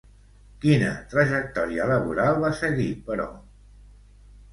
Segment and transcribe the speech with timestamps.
[0.61, 3.29] Quina trajectòria laboral va seguir, però?